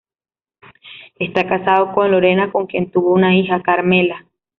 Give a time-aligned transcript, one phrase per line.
[1.19, 4.25] Está casado con Lorena, con quien tuvo una hija, Carmela.